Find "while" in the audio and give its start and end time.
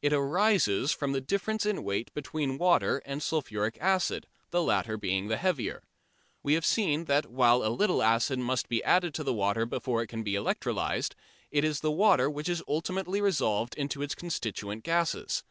7.26-7.62